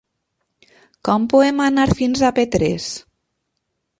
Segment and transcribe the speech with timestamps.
[1.09, 2.87] Com podem anar fins a Petrés?